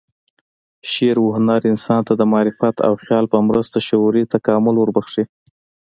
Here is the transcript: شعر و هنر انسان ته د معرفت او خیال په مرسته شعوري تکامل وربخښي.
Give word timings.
شعر 0.91 1.17
و 1.21 1.27
هنر 1.35 1.61
انسان 1.71 2.01
ته 2.07 2.13
د 2.19 2.21
معرفت 2.33 2.75
او 2.87 2.93
خیال 3.03 3.25
په 3.33 3.37
مرسته 3.49 3.77
شعوري 3.87 4.23
تکامل 4.33 4.75
وربخښي. 4.77 5.23